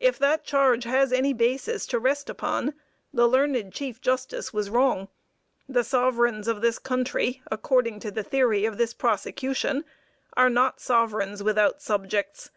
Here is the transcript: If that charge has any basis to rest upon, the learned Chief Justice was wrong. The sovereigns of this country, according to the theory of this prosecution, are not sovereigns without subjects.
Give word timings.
If 0.00 0.18
that 0.18 0.42
charge 0.42 0.82
has 0.82 1.12
any 1.12 1.32
basis 1.32 1.86
to 1.86 2.00
rest 2.00 2.28
upon, 2.28 2.74
the 3.14 3.28
learned 3.28 3.72
Chief 3.72 4.00
Justice 4.00 4.52
was 4.52 4.68
wrong. 4.70 5.06
The 5.68 5.84
sovereigns 5.84 6.48
of 6.48 6.62
this 6.62 6.80
country, 6.80 7.42
according 7.48 8.00
to 8.00 8.10
the 8.10 8.24
theory 8.24 8.64
of 8.64 8.76
this 8.76 8.92
prosecution, 8.92 9.84
are 10.32 10.50
not 10.50 10.80
sovereigns 10.80 11.44
without 11.44 11.80
subjects. 11.80 12.50